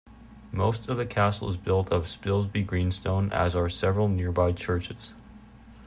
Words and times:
Most 0.51 0.89
of 0.89 0.97
the 0.97 1.05
castle 1.05 1.47
is 1.47 1.57
built 1.57 1.91
of 1.91 2.07
Spilsby 2.07 2.65
greenstone, 2.65 3.31
as 3.31 3.55
are 3.55 3.69
several 3.69 4.07
nearby 4.07 4.51
churches. 4.51 5.13